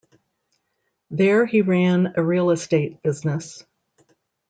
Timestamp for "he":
1.45-1.61